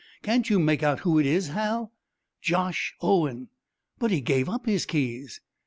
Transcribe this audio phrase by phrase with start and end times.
[0.23, 1.93] Can't you make out who it is, Hal?"
[2.41, 3.49] "Josh Owen!
[3.99, 5.41] But he gave up his keys."